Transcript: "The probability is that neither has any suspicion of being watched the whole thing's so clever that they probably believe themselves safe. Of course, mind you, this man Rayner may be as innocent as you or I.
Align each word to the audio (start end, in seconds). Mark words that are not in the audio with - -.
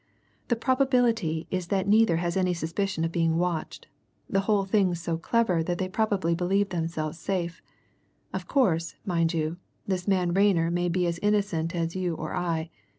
"The 0.47 0.55
probability 0.55 1.45
is 1.51 1.67
that 1.67 1.87
neither 1.87 2.15
has 2.17 2.35
any 2.35 2.55
suspicion 2.55 3.05
of 3.05 3.11
being 3.11 3.37
watched 3.37 3.85
the 4.27 4.39
whole 4.39 4.65
thing's 4.65 4.99
so 4.99 5.15
clever 5.15 5.61
that 5.61 5.77
they 5.77 5.87
probably 5.87 6.33
believe 6.33 6.69
themselves 6.69 7.19
safe. 7.19 7.61
Of 8.33 8.47
course, 8.47 8.95
mind 9.05 9.31
you, 9.35 9.57
this 9.85 10.07
man 10.07 10.33
Rayner 10.33 10.71
may 10.71 10.89
be 10.89 11.05
as 11.05 11.19
innocent 11.19 11.75
as 11.75 11.95
you 11.95 12.15
or 12.15 12.33
I. 12.35 12.71